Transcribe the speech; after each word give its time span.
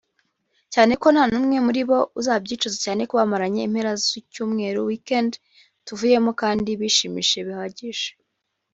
ariko 0.83 1.05
nta 1.13 1.23
numwe 1.31 1.57
muri 1.65 1.81
bo 1.89 1.99
uzabyicuza 2.19 2.77
cyane 2.85 3.01
ko 3.09 3.13
bamaranye 3.19 3.61
impera 3.67 3.91
z’icyumweru 4.03 4.79
(Weekend) 4.89 5.31
tuvuyemo 5.85 6.31
kandi 6.41 6.69
bishimishije 6.79 7.41
bihagije 7.49 8.07